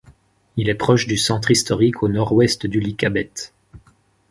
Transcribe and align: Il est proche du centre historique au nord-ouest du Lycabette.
Il 0.57 0.67
est 0.67 0.73
proche 0.73 1.05
du 1.05 1.15
centre 1.15 1.51
historique 1.51 2.01
au 2.01 2.07
nord-ouest 2.07 2.65
du 2.65 2.79
Lycabette. 2.79 3.53